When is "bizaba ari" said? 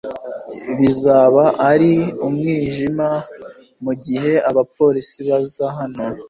0.77-1.91